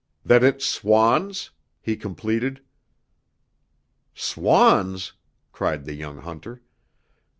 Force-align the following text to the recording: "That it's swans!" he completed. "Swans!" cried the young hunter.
"That 0.25 0.43
it's 0.43 0.65
swans!" 0.65 1.51
he 1.79 1.95
completed. 1.95 2.63
"Swans!" 4.15 5.13
cried 5.51 5.85
the 5.85 5.93
young 5.93 6.17
hunter. 6.21 6.63